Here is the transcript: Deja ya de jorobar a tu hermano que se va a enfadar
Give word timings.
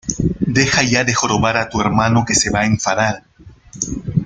Deja 0.55 0.81
ya 0.81 1.03
de 1.03 1.13
jorobar 1.13 1.57
a 1.57 1.69
tu 1.69 1.79
hermano 1.79 2.25
que 2.25 2.33
se 2.33 2.49
va 2.49 2.61
a 2.61 2.65
enfadar 2.65 3.23